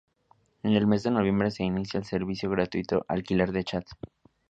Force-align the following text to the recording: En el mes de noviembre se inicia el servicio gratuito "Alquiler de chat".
En 0.63 0.71
el 0.73 0.87
mes 0.87 1.03
de 1.03 1.11
noviembre 1.11 1.51
se 1.51 1.63
inicia 1.63 1.99
el 1.99 2.05
servicio 2.05 2.49
gratuito 2.49 3.05
"Alquiler 3.07 3.51
de 3.51 3.63
chat". 3.63 3.85